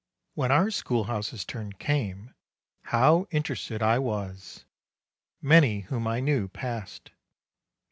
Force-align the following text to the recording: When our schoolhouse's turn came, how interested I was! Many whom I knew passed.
When 0.33 0.51
our 0.51 0.71
schoolhouse's 0.71 1.45
turn 1.45 1.73
came, 1.73 2.33
how 2.85 3.27
interested 3.29 3.83
I 3.83 3.99
was! 3.99 4.65
Many 5.43 5.81
whom 5.81 6.07
I 6.07 6.19
knew 6.19 6.47
passed. 6.47 7.11